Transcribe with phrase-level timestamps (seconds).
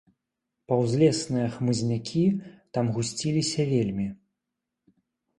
[0.71, 2.23] Паўзлесныя хмызнякі
[2.77, 4.07] там гусціліся вельмі.